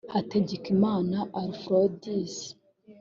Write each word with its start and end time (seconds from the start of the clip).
Hategekimana 0.13 1.17
Aphrodis 1.43 2.35